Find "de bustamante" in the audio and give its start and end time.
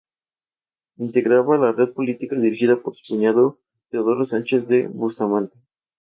4.67-5.55